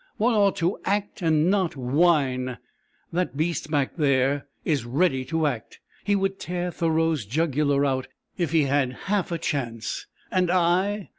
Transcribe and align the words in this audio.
"One 0.17 0.33
ought 0.33 0.55
to 0.55 0.79
act 0.83 1.21
and 1.21 1.51
not 1.51 1.75
whine. 1.75 2.57
That 3.13 3.37
beast 3.37 3.69
back 3.69 3.97
there 3.97 4.47
is 4.65 4.83
ready 4.83 5.23
to 5.25 5.45
act. 5.45 5.79
He 6.03 6.15
would 6.15 6.39
tear 6.39 6.71
Thoreau's 6.71 7.23
jugular 7.23 7.85
out 7.85 8.07
if 8.35 8.51
he 8.51 8.63
had 8.63 8.93
half 9.11 9.31
a 9.31 9.37
chance. 9.37 10.07
And 10.31 10.49
I 10.49 11.09